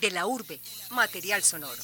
[0.00, 0.60] De la urbe,
[0.90, 1.82] material sonoro.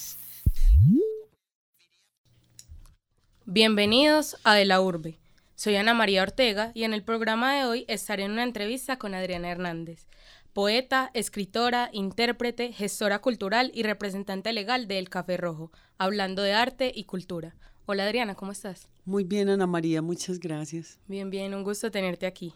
[3.44, 5.18] Bienvenidos a De la urbe.
[5.54, 9.14] Soy Ana María Ortega y en el programa de hoy estaré en una entrevista con
[9.14, 10.06] Adriana Hernández,
[10.52, 16.92] poeta, escritora, intérprete, gestora cultural y representante legal de El Café Rojo, hablando de arte
[16.94, 17.56] y cultura.
[17.86, 18.88] Hola Adriana, ¿cómo estás?
[19.04, 20.98] Muy bien, Ana María, muchas gracias.
[21.06, 22.54] Bien, bien, un gusto tenerte aquí.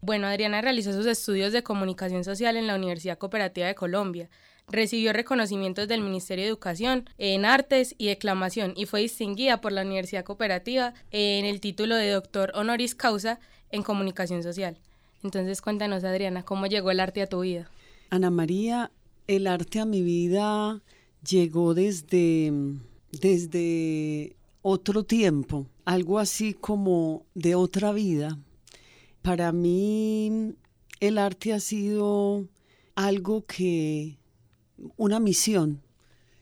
[0.00, 4.30] Bueno, Adriana realizó sus estudios de comunicación social en la Universidad Cooperativa de Colombia.
[4.70, 9.82] Recibió reconocimientos del Ministerio de Educación en artes y declamación y fue distinguida por la
[9.82, 14.78] Universidad Cooperativa en el título de doctor honoris causa en comunicación social.
[15.22, 17.70] Entonces cuéntanos, Adriana, ¿cómo llegó el arte a tu vida?
[18.10, 18.90] Ana María,
[19.26, 20.82] el arte a mi vida
[21.26, 22.52] llegó desde,
[23.12, 28.38] desde otro tiempo, algo así como de otra vida.
[29.22, 30.54] Para mí
[31.00, 32.46] el arte ha sido
[32.94, 34.17] algo que,
[34.96, 35.82] una misión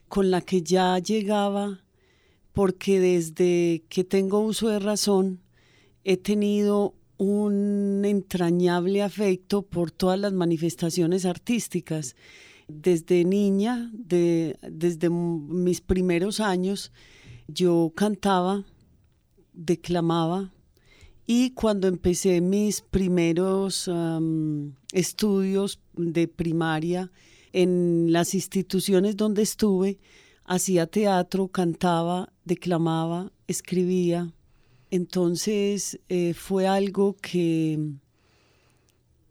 [0.08, 1.82] con la que ya llegaba,
[2.52, 5.40] porque desde que tengo uso de razón
[6.04, 12.14] he tenido un entrañable afecto por todas las manifestaciones artísticas.
[12.68, 16.92] Desde niña, desde mis primeros años,
[17.48, 18.64] yo cantaba,
[19.52, 20.52] declamaba
[21.26, 23.90] y cuando empecé mis primeros
[24.92, 27.10] estudios de primaria
[27.56, 29.98] en las instituciones donde estuve,
[30.44, 34.30] hacía teatro, cantaba, declamaba, escribía.
[34.90, 37.78] Entonces eh, fue algo que,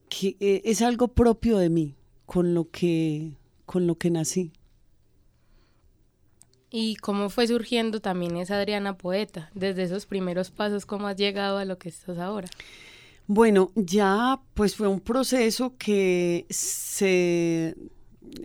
[0.10, 3.34] que eh, es algo propio de mí, con lo que,
[3.68, 4.52] con lo que nací.
[6.72, 9.52] ¿Y cómo fue surgiendo también esa Adriana poeta?
[9.54, 12.48] Desde esos primeros pasos, ¿cómo has llegado a lo que estás ahora?
[13.28, 17.76] Bueno, ya pues fue un proceso que se,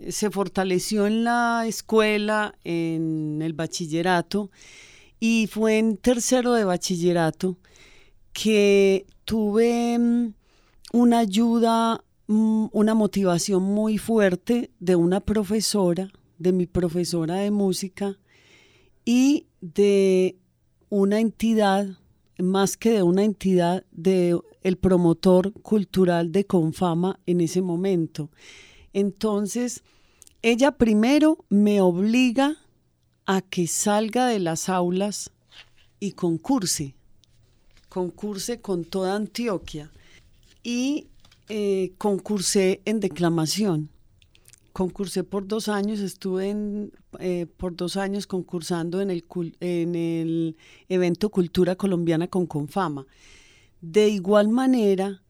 [0.09, 4.51] se fortaleció en la escuela, en el bachillerato,
[5.19, 7.57] y fue en tercero de bachillerato
[8.33, 10.33] que tuve mm,
[10.93, 18.17] una ayuda, mm, una motivación muy fuerte de una profesora, de mi profesora de música
[19.05, 20.37] y de
[20.89, 21.87] una entidad,
[22.37, 28.29] más que de una entidad, de el promotor cultural de Confama en ese momento.
[28.93, 29.83] Entonces,
[30.41, 32.57] ella primero me obliga
[33.25, 35.31] a que salga de las aulas
[35.99, 36.95] y concurse,
[37.89, 39.91] concurse con toda Antioquia.
[40.63, 41.07] Y
[41.49, 43.89] eh, concursé en declamación.
[44.73, 46.55] Concursé por dos años, estuve
[47.19, 49.25] eh, por dos años concursando en el,
[49.59, 50.55] en el
[50.87, 53.05] evento Cultura Colombiana con Confama.
[53.81, 55.21] De igual manera,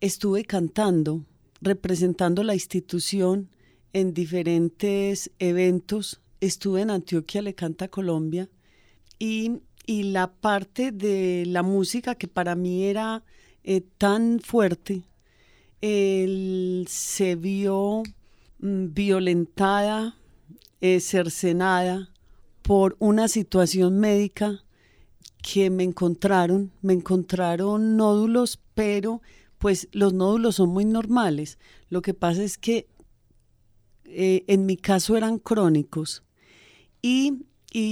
[0.00, 1.22] estuve cantando,
[1.60, 3.48] representando la institución
[3.92, 6.20] en diferentes eventos.
[6.40, 8.48] Estuve en Antioquia Le Canta Colombia
[9.18, 13.24] y, la parte de la música que para mí era
[13.64, 15.02] eh, tan fuerte,
[15.80, 18.02] se vio
[18.58, 20.14] mm, violentada,
[21.00, 22.10] cercenada
[22.62, 24.62] por una situación médica
[25.42, 29.22] que me encontraron, me encontraron nódulos, pero
[29.58, 31.58] pues los nódulos son muy normales.
[31.90, 32.88] Lo que pasa es que
[34.04, 36.22] eh, en mi caso eran crónicos
[37.02, 37.44] y,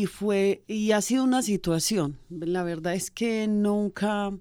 [0.07, 4.33] fue, y ha sido una situación, la verdad es que nunca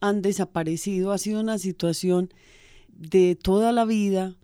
[0.00, 2.32] han desaparecido, ha sido una situación
[2.88, 4.36] de toda la vida,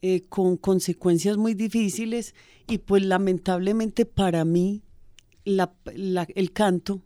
[0.00, 2.34] eh, con consecuencias muy difíciles
[2.68, 4.82] y pues lamentablemente para mí
[5.44, 7.02] el canto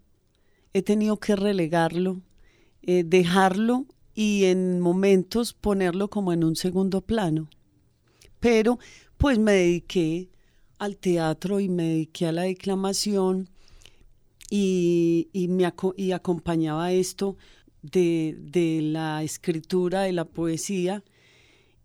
[0.75, 2.21] he tenido que relegarlo,
[2.83, 7.49] eh, dejarlo y en momentos ponerlo como en un segundo plano.
[8.41, 8.79] Pero
[9.17, 10.31] pues me dediqué
[10.79, 13.49] al teatro y me dediqué a la declamación
[14.51, 17.37] y, me y acompañaba esto
[17.83, 21.03] de, la escritura, de la poesía.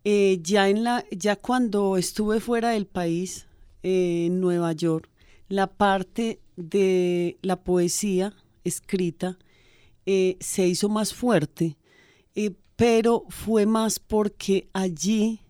[0.03, 3.47] Eh, ya, en la, ya cuando estuve fuera del país,
[3.83, 5.09] en Nueva York,
[5.47, 8.33] la parte de la poesía
[8.63, 9.37] escrita
[10.05, 11.77] eh, se hizo más fuerte,
[12.77, 15.41] pero fue más porque allí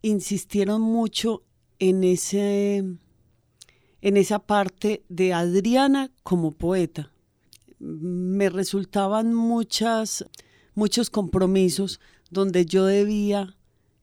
[0.00, 1.42] insistieron mucho
[1.80, 7.10] en, ese, en esa parte de Adriana como poeta.
[7.80, 10.24] Me resultaban muchas,
[10.74, 12.00] muchos compromisos
[12.30, 13.56] donde yo debía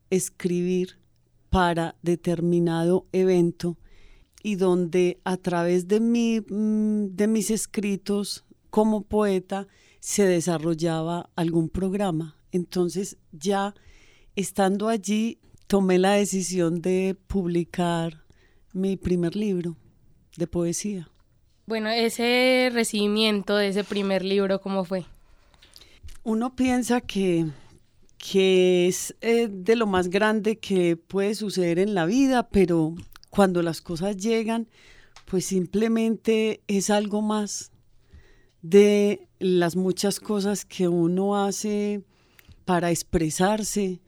[0.10, 0.98] escribir
[1.50, 3.78] para determinado evento
[4.44, 9.68] y donde a través de, mi, mm, de mis escritos como poeta
[10.04, 12.36] se desarrollaba algún programa.
[12.52, 13.74] Entonces ya
[14.36, 18.22] estando allí tomé la decisión de publicar
[18.74, 19.78] mi primer libro
[20.36, 21.10] de poesía.
[21.68, 25.06] Bueno, ese recibimiento de ese primer libro, ¿cómo fue?
[26.24, 27.46] Uno piensa que,
[28.18, 32.94] que es eh, de lo más grande que puede suceder en la vida, pero
[33.30, 34.68] cuando las cosas llegan,
[35.24, 37.73] pues simplemente es algo más
[38.64, 42.02] de las muchas cosas que uno hace
[42.66, 44.02] para expresarse,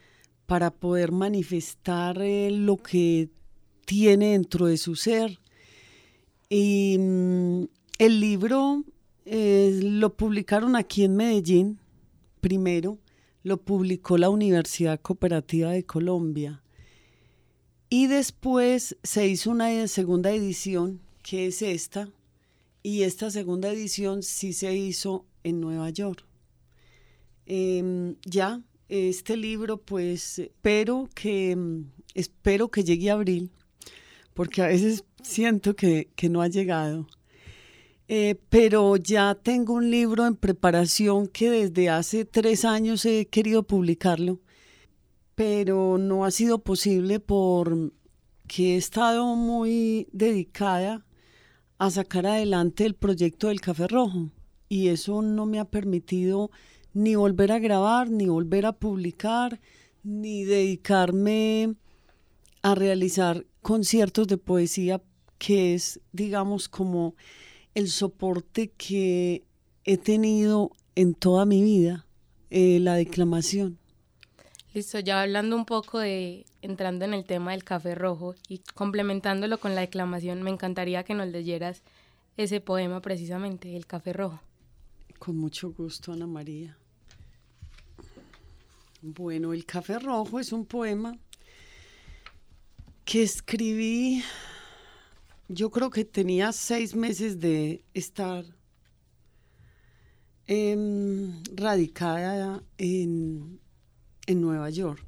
[0.48, 3.30] para poder manifestar eh, lo que
[3.86, 5.40] tiene dentro de su ser.
[6.50, 7.64] Y mm,
[8.00, 8.86] el libro
[9.26, 11.80] eh, lo publicaron aquí en Medellín,
[12.40, 12.98] primero,
[13.44, 16.64] lo publicó la Universidad Cooperativa de Colombia.
[17.90, 22.10] Y después se hizo una segunda edición, que es esta,
[22.86, 26.24] y esta segunda edición sí se hizo en Nueva York.
[27.48, 31.58] Em, ya, este libro, pues espero que,
[32.14, 33.50] espero que llegue a abril,
[34.36, 37.08] porque a veces siento que, no ha llegado.
[38.08, 43.64] Eh, pero ya tengo un libro en preparación que desde hace tres años he querido
[43.64, 44.42] publicarlo,
[45.34, 51.05] pero no ha sido posible porque he estado muy dedicada
[51.78, 54.30] a sacar adelante el proyecto del Café Rojo
[54.70, 56.52] y eso no me ha permitido
[56.94, 59.60] ni volver a grabar, ni volver a publicar,
[60.04, 61.76] ni dedicarme
[62.62, 65.02] a realizar conciertos de poesía,
[65.38, 67.16] que es, digamos, como
[67.74, 69.44] el soporte que
[69.84, 72.08] he tenido en toda mi vida,
[72.50, 73.78] eh, la declamación.
[74.76, 79.58] Listo, ya hablando un poco de, entrando en el tema del café rojo y complementándolo
[79.58, 81.82] con la declamación, me encantaría que nos leyeras
[82.36, 84.42] ese poema precisamente, El café rojo.
[85.18, 86.78] Con mucho gusto, Ana María.
[89.02, 91.18] Bueno, El café rojo es un poema
[93.06, 94.26] que escribí,
[95.48, 98.44] yo creo que tenía seis meses de estar
[100.48, 103.64] em, radicada en
[104.28, 105.04] en Nueva York.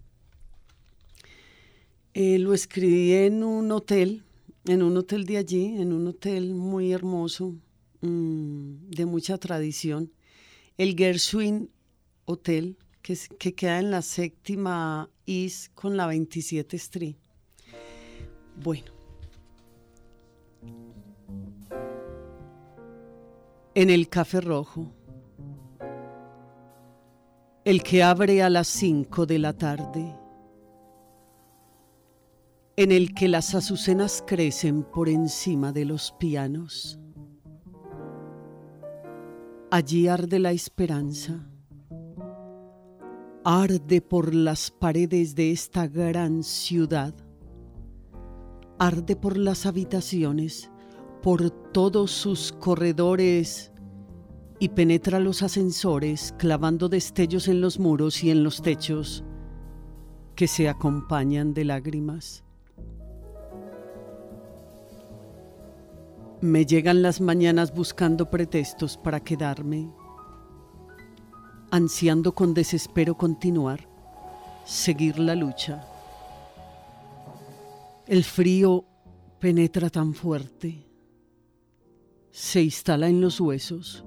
[2.14, 4.24] Eh, lo escribí en un hotel,
[4.66, 7.56] en un hotel de allí, en un hotel muy hermoso,
[8.02, 10.12] mm, de mucha tradición,
[10.78, 11.69] el Gershwin
[12.25, 17.16] Hotel, que, que queda en la séptima East con la 27 Street.
[18.64, 18.92] Bueno.
[23.75, 24.96] En el Café Rojo
[27.68, 30.16] el que abre a las cinco de la tarde,
[32.78, 36.98] en el que las azucenas crecen por encima de los pianos.
[39.69, 41.46] Allí arde la esperanza,
[43.44, 47.14] arde por las paredes de esta gran ciudad,
[48.80, 50.72] arde por las habitaciones,
[51.22, 53.74] por todos sus corredores
[54.59, 59.24] y penetra los ascensores clavando destellos en los muros y en los techos
[60.36, 62.44] que se acompañan de lágrimas.
[66.42, 69.92] Me llegan las mañanas buscando pretextos para quedarme,
[71.71, 73.88] ansiando con desespero continuar,
[74.65, 75.88] seguir la lucha.
[78.06, 78.85] El frío
[79.40, 80.87] penetra tan fuerte,
[82.31, 84.06] se instala en los huesos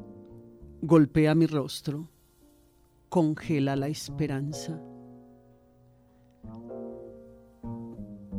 [0.82, 2.08] golpea mi rostro,
[3.10, 4.80] congela la esperanza.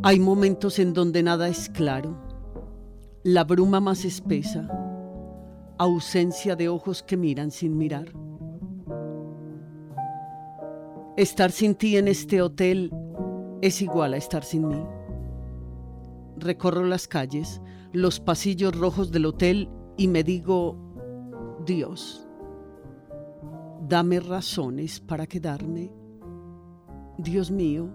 [0.02, 2.18] Hay momentos en donde nada es claro,
[3.24, 4.68] la bruma más espesa,
[5.78, 8.12] ausencia de ojos que miran sin mirar.
[11.18, 12.92] Estar sin ti en este hotel
[13.62, 14.84] es igual a estar sin mí.
[16.38, 17.62] Recorro las calles,
[17.94, 20.76] los pasillos rojos del hotel y me digo,
[21.64, 22.28] Dios,
[23.92, 25.92] dame razones para quedarme,
[27.18, 27.90] Dios mío,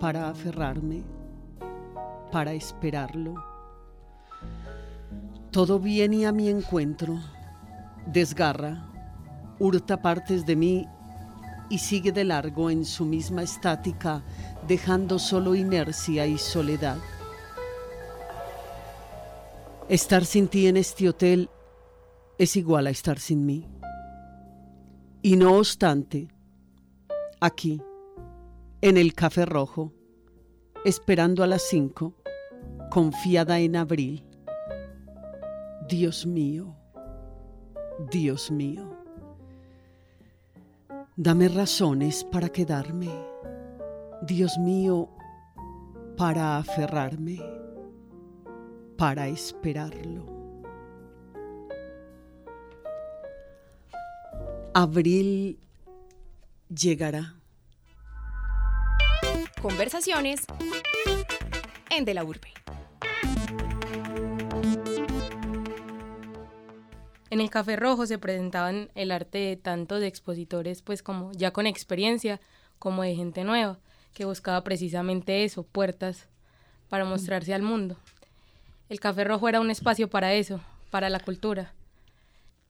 [0.00, 1.04] para aferrarme,
[2.32, 3.34] para esperarlo.
[5.52, 7.20] Todo viene a mi encuentro,
[8.06, 8.84] desgarra,
[9.60, 10.88] hurta partes de mí
[11.70, 14.24] y sigue de largo en su misma estática,
[14.66, 16.98] dejando solo inercia y soledad.
[19.88, 21.48] Estar sin ti en este hotel
[22.38, 23.77] es igual a estar sin mí.
[25.20, 26.28] Y no obstante,
[27.40, 27.82] aquí,
[28.80, 29.92] en el café rojo,
[30.84, 32.14] esperando a las cinco,
[32.90, 34.24] confiada en abril.
[35.88, 36.76] Dios mío,
[38.10, 38.88] Dios mío,
[41.16, 43.10] dame razones para quedarme.
[44.22, 45.08] Dios mío,
[46.16, 47.40] para aferrarme,
[48.96, 50.37] para esperarlo.
[54.80, 55.58] Abril
[56.68, 57.34] llegará.
[59.60, 60.42] Conversaciones
[61.90, 62.52] en De la Urbe.
[67.30, 71.66] En el Café Rojo se presentaban el arte de tantos expositores, pues como ya con
[71.66, 72.40] experiencia,
[72.78, 73.80] como de gente nueva,
[74.14, 76.28] que buscaba precisamente eso, puertas
[76.88, 77.08] para mm.
[77.08, 77.96] mostrarse al mundo.
[78.88, 80.60] El Café Rojo era un espacio para eso,
[80.92, 81.72] para la cultura.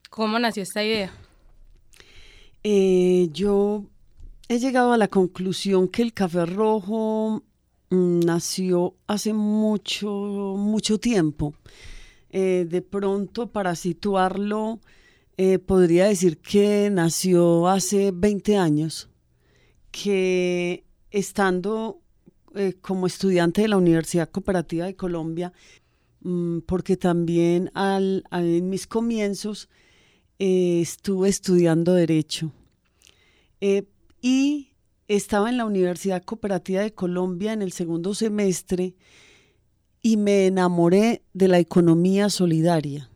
[0.08, 1.12] ¿Cómo nació esta idea?
[2.64, 3.84] Eh, yo
[4.48, 7.44] he llegado a la conclusión que el Café Rojo
[7.90, 10.08] mm, nació hace mucho,
[10.58, 11.54] mucho tiempo.
[12.30, 14.80] Eh, de pronto, para situarlo,
[15.36, 19.08] eh, podría decir que nació hace 20 años,
[19.90, 22.00] que estando
[22.80, 25.52] como estudiante de la Universidad Cooperativa de Colombia,
[26.22, 29.68] mm, porque también en mis comienzos
[30.38, 32.52] estuve estudiando Derecho.
[34.20, 34.68] y
[35.08, 38.94] estaba en la Universidad Cooperativa de Colombia en el segundo semestre
[40.02, 43.10] y me enamoré de la economía solidaria.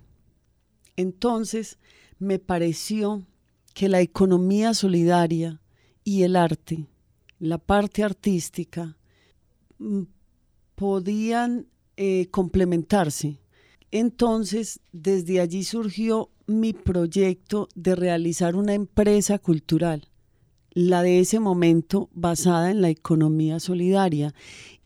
[0.96, 1.78] Entonces
[2.18, 3.26] me pareció
[3.74, 5.60] que la economía solidaria
[6.04, 6.86] y el arte,
[7.38, 8.96] la parte artística,
[9.78, 10.02] mm,
[10.74, 13.38] podían eh, complementarse.
[13.90, 20.08] Entonces, desde allí surgió mi proyecto de realizar una empresa cultural,
[20.72, 24.34] la de ese momento basada en la economía solidaria.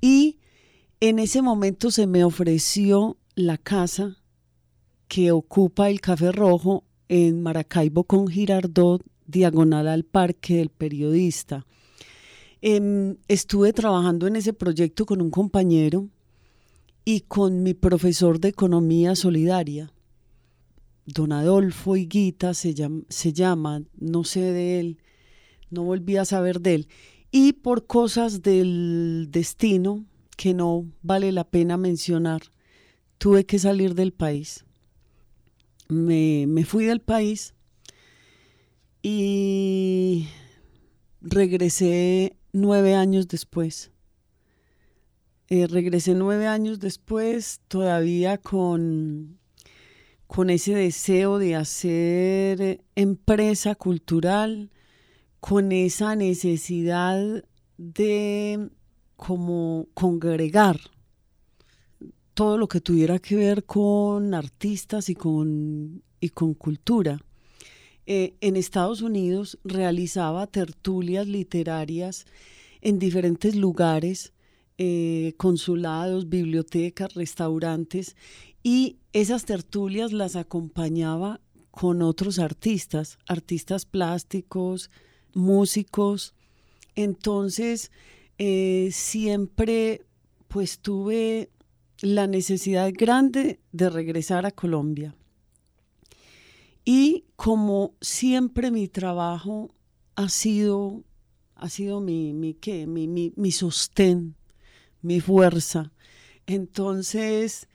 [0.01, 0.39] Y
[1.01, 4.17] en ese momento se me ofreció la casa
[5.09, 11.67] que ocupa el Café Rojo en Maracaibo con Girardot, diagonal al Parque del Periodista.
[12.63, 16.09] Em, estuve trabajando en ese proyecto con un compañero
[17.05, 19.93] y con mi profesor de Economía Solidaria.
[21.07, 24.99] Don Adolfo Higuita se llama, se llama, no sé de él,
[25.71, 26.89] no volví a saber de él.
[27.31, 30.05] Y por cosas del destino,
[30.37, 32.43] que no vale la pena mencionar,
[33.19, 34.65] tuve que salir del país.
[35.89, 37.55] Me, fui del país
[39.03, 40.27] y
[41.21, 43.93] regresé nueve años después.
[45.49, 49.39] Eh, regresé nueve años después, todavía con,
[50.27, 54.71] con ese deseo de hacer empresa cultural,
[55.41, 57.45] con esa necesidad
[57.79, 58.71] de
[59.17, 60.79] como congregar
[62.37, 67.19] todo lo que tuviera que ver con artistas y con, y con cultura.
[68.05, 72.27] Eh, en Estados Unidos realizaba tertulias literarias
[72.83, 74.35] en diferentes lugares,
[74.77, 78.17] eh, consulados, bibliotecas, restaurantes,
[78.67, 84.91] y esas tertulias las acompañaba con otros artistas, artistas plásticos,
[85.35, 86.35] músicos.
[86.97, 87.93] Entonces,
[88.39, 90.05] eh, siempre
[90.49, 91.49] pues tuve
[92.01, 95.15] la necesidad grande de regresar a Colombia.
[96.85, 99.71] Y como siempre mi trabajo
[100.17, 101.05] ha sido,
[101.55, 102.89] ha sido mi, mi, ¿qué?
[102.89, 104.35] mi, mi, mi sostén,
[105.03, 105.93] mi fuerza.
[106.49, 107.69] Entonces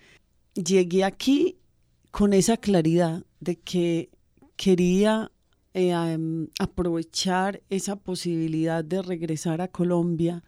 [0.53, 1.57] llegué aquí
[2.11, 4.09] con esa claridad de que
[4.55, 5.31] quería
[5.73, 10.43] em, aprovechar esa posibilidad de regresar a Colombia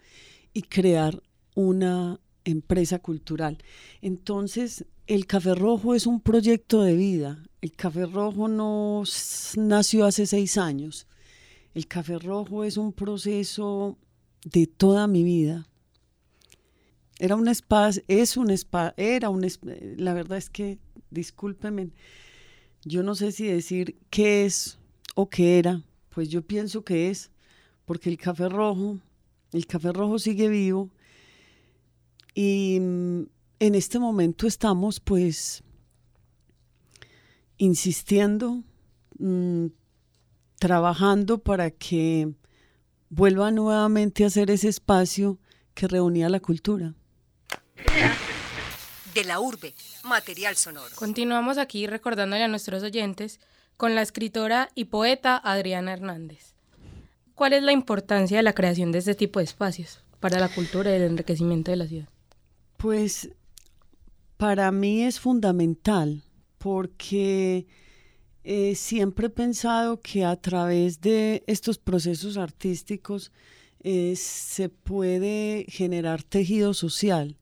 [0.53, 1.23] y crear
[1.55, 3.57] una empresa cultural.
[4.01, 7.43] Entonces, el Café Rojo es un proyecto de vida.
[7.61, 9.03] El Café Rojo no
[9.55, 11.07] nació hace seis años.
[11.73, 13.97] El Café Rojo es un proceso
[14.45, 15.67] de toda mi vida.
[17.23, 19.47] Era un espacio, es un espacio, era un
[19.95, 20.77] la verdad es que,
[21.09, 21.91] discúlpeme,
[22.83, 24.77] yo no sé si decir qué es
[25.15, 27.31] o qué era, pues yo pienso que es,
[27.85, 28.99] porque el café rojo,
[29.53, 30.89] el café rojo sigue vivo
[32.35, 33.21] y mm,
[33.59, 35.63] en este momento estamos pues
[37.57, 38.65] insistiendo,
[39.17, 39.67] mm,
[40.59, 42.33] trabajando para que
[43.09, 45.39] vuelva nuevamente a ser ese espacio
[45.73, 46.95] que reunía la cultura.
[49.13, 49.73] De la urbe,
[50.03, 50.95] material sonoro.
[50.95, 53.39] Continuamos aquí recordándole a nuestros oyentes
[53.77, 56.53] con la escritora y poeta Adriana Hernández.
[57.35, 60.91] ¿Cuál es la importancia de la creación de este tipo de espacios para la cultura
[60.91, 62.09] y el enriquecimiento de la ciudad?
[62.77, 63.29] Pues
[64.37, 66.23] para mí es fundamental
[66.57, 67.65] porque
[68.43, 73.31] eh, siempre he pensado que a través de estos procesos artísticos
[73.81, 77.37] eh, se puede generar tejido social,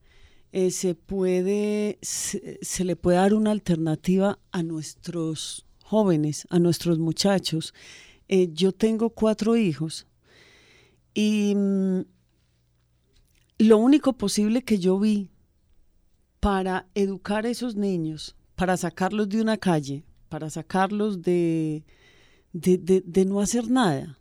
[0.51, 7.73] eh, se puede, se, le puede dar una alternativa a nuestros jóvenes, a nuestros muchachos.
[8.27, 10.07] Eh, yo tengo cuatro hijos
[11.13, 12.01] y mm,
[13.59, 15.29] lo único posible que yo vi
[16.39, 21.83] para educar a esos niños, para sacarlos de una calle, para sacarlos de,
[22.53, 24.17] de, no hacer nada,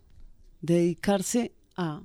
[0.61, 2.03] de dedicarse a,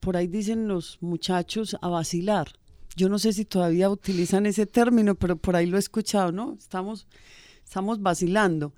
[0.00, 2.52] por ahí dicen los muchachos, a vacilar.
[2.96, 6.56] Yo no sé si todavía utilizan ese término, pero por ahí lo he escuchado, ¿no?
[6.58, 7.06] Estamos,
[7.64, 8.74] estamos vacilando.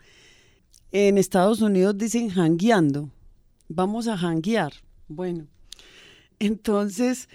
[0.92, 3.11] En Estados Unidos dicen jangueando.
[3.68, 4.73] Vamos a janguear.
[5.08, 5.46] Bueno,
[6.38, 7.28] entonces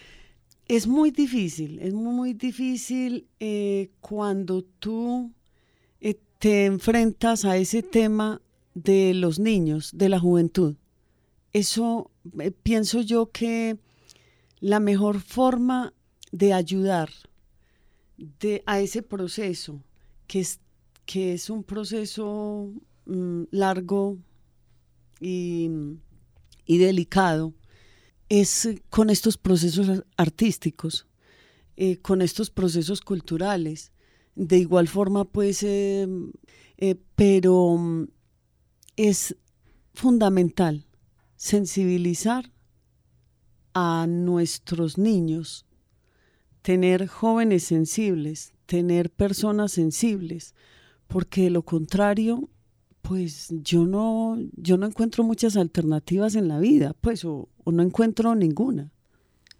[0.67, 5.31] es muy difícil, es muy, difícil eh, cuando tú
[5.99, 8.39] eh, te enfrentas a ese tema
[8.75, 10.75] de los niños, de la juventud.
[11.53, 13.79] Eso eh, pienso yo que
[14.60, 15.94] la mejor forma
[16.32, 17.10] de ayudar
[18.65, 19.82] a ese proceso,
[20.27, 20.60] que es,
[21.06, 22.72] que es un proceso
[23.06, 24.18] mm, largo
[25.20, 25.70] y,
[26.65, 27.53] y delicado,
[28.27, 31.08] es con estos procesos artísticos,
[31.77, 33.91] eh, con estos procesos culturales.
[34.36, 36.08] De igual forma, pues, eh,
[37.15, 38.08] pero mm,
[38.98, 39.36] es
[39.94, 40.86] fundamental
[41.39, 42.51] sensibilizar
[43.74, 45.65] a nuestros niños,
[46.62, 50.53] tener jóvenes sensibles, tener personas sensibles,
[51.08, 52.50] porque de lo contrario
[53.01, 58.36] pues yo no, yo no encuentro muchas alternativas en la vida, pues, o, no encuentro
[58.36, 58.91] ninguna.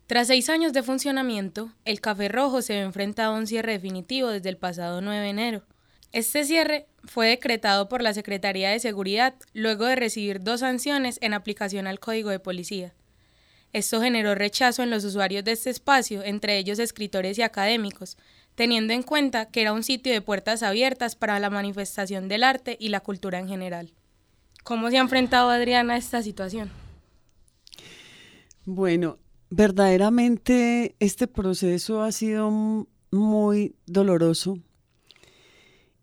[0.06, 4.28] Tras seis años de funcionamiento, el Café Rojo se ve enfrentado a un cierre definitivo
[4.28, 5.64] desde el pasado 9 de enero.
[6.12, 11.34] Este cierre fue decretado por la Secretaría de Seguridad luego de recibir dos sanciones en
[11.34, 12.94] aplicación al Código de Policía.
[13.74, 18.18] Esto generó rechazo en los usuarios de este espacio, entre ellos escritores y académicos,
[18.56, 22.76] teniendo en cuenta que era un sitio de puertas abiertas para la manifestación del arte
[22.80, 23.94] y la cultura en general.
[24.64, 26.72] ¿Cómo se ha enfrentado Adriana a esta situación?
[28.66, 29.20] Bueno,
[29.52, 34.58] verdaderamente este proceso ha sido muy doloroso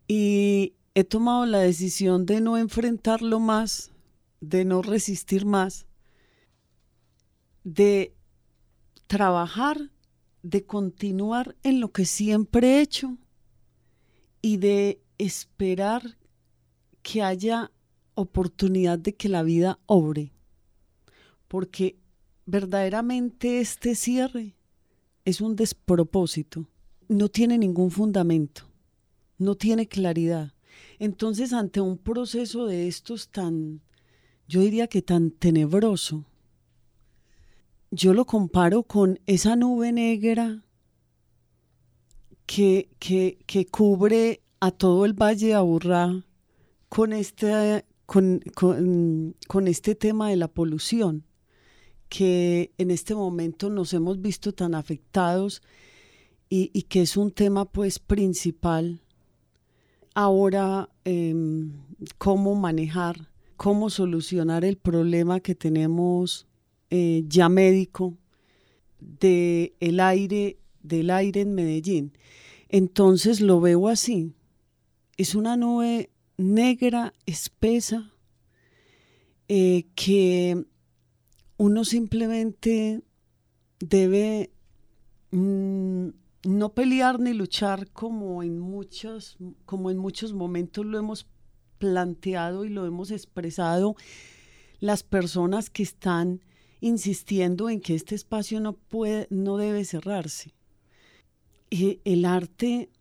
[0.07, 3.91] y he tomado la decisión de no enfrentarlo más,
[4.41, 5.85] de no resistir más,
[7.63, 8.15] de
[9.07, 9.91] trabajar
[10.43, 13.17] de continuar en lo que siempre he hecho
[14.41, 16.17] y de esperar
[17.01, 17.71] que haya
[18.13, 20.31] oportunidad de que la vida obre.
[21.47, 21.97] Porque
[22.45, 24.55] verdaderamente este cierre
[25.25, 26.69] es un despropósito,
[27.09, 28.63] no tiene ningún fundamento,
[29.37, 30.53] no tiene claridad.
[30.99, 33.81] Entonces, ante un proceso de estos tan,
[34.47, 36.25] yo diría que tan tenebroso,
[37.91, 40.63] yo lo comparo con esa nube negra
[42.45, 46.25] que, que, cubre a todo el Valle de Aburrá
[46.89, 51.25] con este, con, con, este tema de la polución,
[52.09, 55.61] que en este momento nos hemos visto tan afectados
[56.49, 59.01] y, y que es un tema pues principal
[60.17, 61.73] ahora em,
[62.17, 66.47] cómo manejar, cómo solucionar el problema que tenemos
[66.89, 68.17] eh, ya médico
[68.99, 72.13] de el aire, del aire en Medellín.
[72.67, 74.33] Entonces lo veo así.
[75.17, 78.11] Es una nube negra, espesa,
[79.47, 80.65] eh, que
[81.57, 83.03] uno simplemente
[83.79, 84.49] debe
[85.29, 85.66] mm,
[86.47, 91.27] no pelear ni luchar como en muchos, como en muchos momentos lo hemos
[91.77, 93.97] planteado y lo hemos expresado
[94.79, 96.41] las personas que están
[96.79, 100.53] insistiendo en que este espacio no puede, no debe cerrarse.
[101.69, 102.91] Y el arte,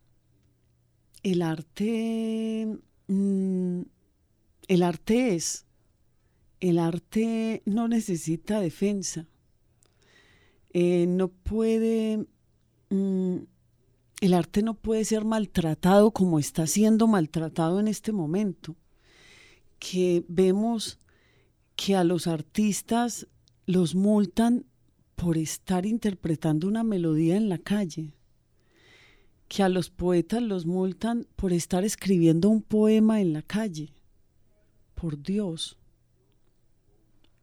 [1.23, 3.81] el arte, mm,
[4.67, 5.67] el arte es,
[6.59, 9.29] el arte no necesita defensa.
[10.73, 12.27] Eh, no puede,
[12.91, 13.37] mm,
[14.21, 18.77] el arte no puede ser maltratado como está siendo maltratado en este momento.
[19.79, 20.99] Que vemos
[21.77, 23.27] que a los artistas
[23.67, 24.65] los multan
[25.17, 28.15] por estar interpretando una melodía en la calle,
[29.49, 33.93] que a los poetas los multan por estar escribiendo un poema en la calle.
[34.95, 35.77] Por Dios.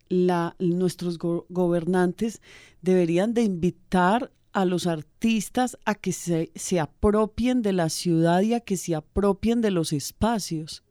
[0.10, 2.42] La, nuestros gobernantes
[2.82, 8.54] deberían de invitar a los artistas a que se, se, apropien de la ciudad y
[8.54, 10.84] a que se apropien de los espacios.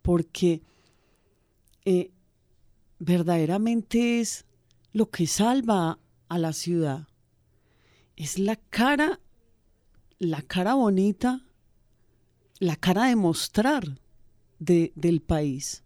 [0.00, 0.62] Porque
[1.84, 2.12] eh,
[3.00, 4.46] verdaderamente es
[4.92, 7.08] lo que salva a la ciudad.
[8.16, 9.20] Es la cara,
[10.18, 11.44] la cara bonita,
[12.60, 13.98] la cara de mostrar
[14.58, 15.82] del país.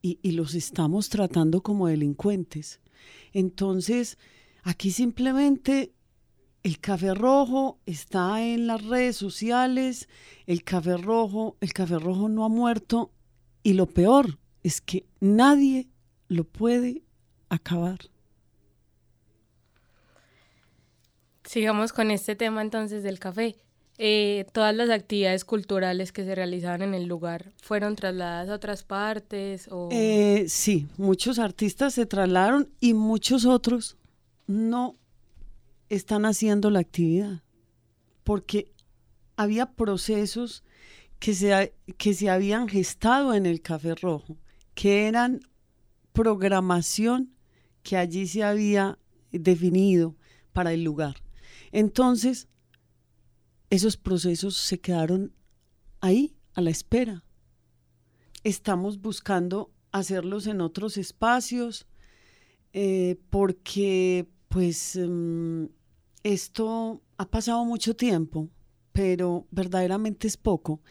[0.00, 2.80] Y, y los estamos tratando como delincuentes.
[3.32, 4.18] Entonces,
[4.62, 5.92] aquí simplemente
[6.62, 10.08] el café rojo está en las redes sociales,
[10.46, 13.12] el café rojo, el café rojo no ha muerto
[13.62, 15.88] y lo peor es que nadie
[16.28, 17.02] lo puede
[17.48, 17.98] acabar.
[21.44, 23.56] Sigamos con este tema entonces del café.
[23.98, 28.84] Eh, todas las actividades culturales que se realizaban en el lugar fueron trasladadas a otras
[28.84, 33.98] partes o eh, sí muchos artistas se trasladaron y muchos otros
[34.52, 34.96] no
[35.88, 37.42] están haciendo la actividad
[38.24, 38.72] porque
[39.36, 40.64] había procesos
[41.18, 44.36] que se, que se habían gestado en el café rojo
[44.74, 45.40] que eran
[46.12, 47.34] programación
[47.82, 48.98] que allí se había
[49.30, 50.16] definido
[50.52, 51.16] para el lugar
[51.72, 52.48] entonces
[53.72, 55.32] esos procesos se quedaron
[56.02, 57.24] ahí, a la espera.
[58.44, 61.86] Estamos buscando hacerlos en otros espacios
[62.74, 65.70] eh, porque pues em,
[66.22, 68.50] esto ha pasado mucho tiempo,
[68.92, 70.82] pero verdaderamente es poco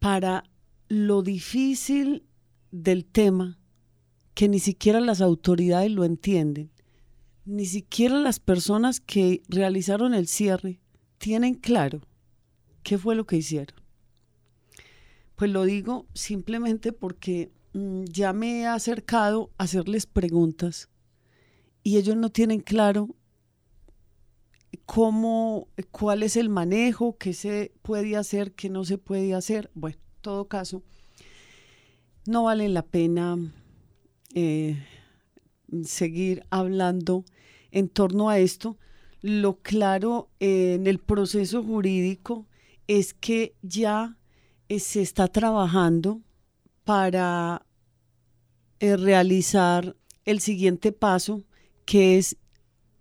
[0.00, 0.42] para
[0.88, 2.24] lo difícil
[2.72, 3.60] del tema
[4.34, 6.72] que ni siquiera las autoridades lo entienden,
[7.44, 10.80] ni siquiera las personas que realizaron el cierre
[11.18, 12.00] tienen claro
[12.82, 13.80] qué fue lo que hicieron.
[15.36, 20.88] Pues lo digo simplemente porque mm, ya me he acercado a hacerles preguntas
[21.84, 23.14] y ellos no tienen claro
[24.84, 29.70] cómo, cuál es el manejo, qué se puede hacer, qué no se puede hacer.
[29.74, 30.82] Bueno, en todo caso,
[32.26, 33.38] no vale la pena
[34.34, 34.84] eh,
[35.84, 37.24] seguir hablando
[37.70, 38.76] en torno a esto
[39.24, 42.46] lo claro en el proceso jurídico
[42.86, 44.18] es que ya
[44.68, 46.20] eh, se está trabajando
[46.84, 47.64] para
[48.80, 51.42] eh, realizar el siguiente paso,
[51.84, 52.36] que es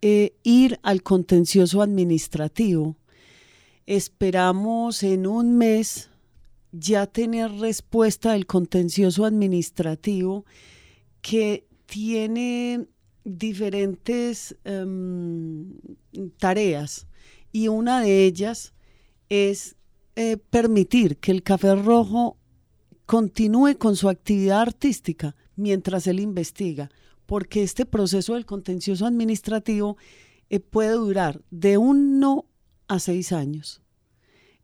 [0.02, 2.98] eh, ir al contencioso administrativo.
[3.86, 6.10] Esperamos en un mes
[6.72, 10.46] ya tener respuesta del contencioso administrativo
[11.22, 12.88] que tiene
[13.24, 15.74] diferentes em,
[16.38, 17.08] tareas
[17.52, 18.74] y una de ellas
[19.30, 19.76] es
[20.16, 22.38] eh, permitir que el café rojo
[23.06, 26.90] continúe con su actividad artística mientras él investiga,
[27.26, 29.98] porque este proceso del contencioso administrativo
[30.50, 32.46] eh, puede durar de uno
[32.88, 33.82] a seis años.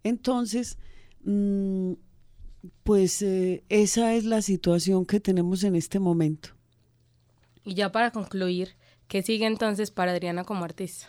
[0.03, 0.77] Entonces,
[1.23, 1.93] mm,
[2.83, 6.49] pues eh, esa es la situación que tenemos en este momento.
[7.63, 8.75] Y ya para concluir,
[9.07, 11.07] ¿qué sigue entonces para Adriana como artista?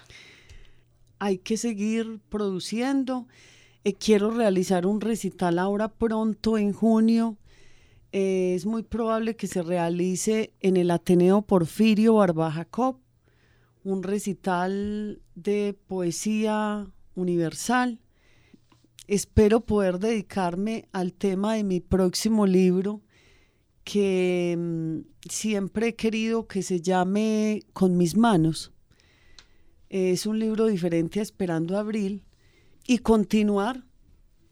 [1.18, 3.26] Hay que seguir produciendo.
[3.84, 7.36] Eh, quiero realizar un recital ahora pronto en junio.
[8.12, 12.98] Eh, es muy probable que se realice en el Ateneo Porfirio Barba Jacob,
[13.84, 18.00] un recital de poesía universal.
[19.06, 23.00] Espero poder dedicarme al tema de mi próximo libro,
[23.84, 28.72] que mm, siempre he querido que se llame Con mis manos.
[29.88, 32.24] Es un libro diferente a Esperando Abril
[32.86, 33.84] y continuar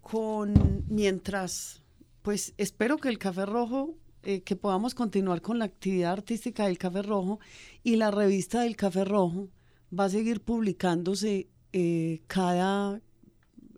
[0.00, 1.82] con mientras,
[2.28, 6.76] pues espero que el Café Rojo, eh, que podamos continuar con la actividad artística del
[6.76, 7.40] Café Rojo
[7.82, 9.48] y la revista del Café Rojo
[9.98, 13.00] va a seguir publicándose eh, cada,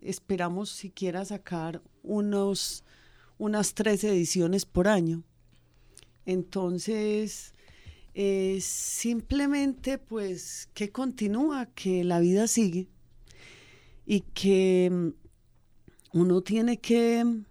[0.00, 2.82] esperamos siquiera sacar unos,
[3.38, 5.22] unas tres ediciones por año.
[6.26, 7.54] Entonces,
[8.58, 12.88] simplemente pues que continúa, que la vida sigue
[14.06, 17.44] y que mm, uno tiene que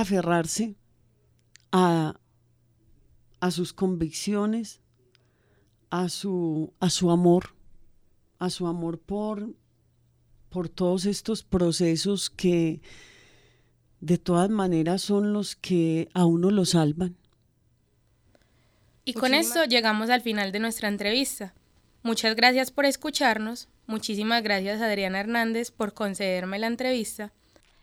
[0.00, 0.76] aferrarse
[1.72, 2.20] a,
[3.40, 4.82] a sus convicciones,
[5.88, 7.54] a su, a su amor,
[8.38, 9.54] a su amor por,
[10.50, 12.82] por todos estos procesos que
[14.00, 17.16] de todas maneras son los que a uno lo salvan.
[19.06, 21.54] Y con esto llegamos al final de nuestra entrevista.
[22.02, 23.68] Muchas gracias por escucharnos.
[23.86, 27.32] Muchísimas gracias Adriana Hernández por concederme la entrevista.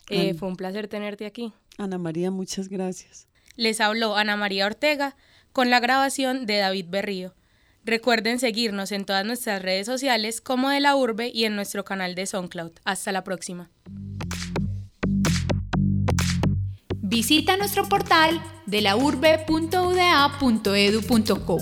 [0.10, 1.54] Eh, fue un placer tenerte aquí.
[1.78, 3.28] Ana María, muchas gracias.
[3.56, 5.16] Les habló Ana María Ortega
[5.52, 7.34] con la grabación de David Berrío.
[7.86, 12.16] Recuerden seguirnos en todas nuestras redes sociales como de la urbe y en nuestro canal
[12.16, 12.72] de SoundCloud.
[12.86, 13.70] Hasta la próxima.
[17.02, 21.58] Visita nuestro portal de la urbe.uda.edu.co.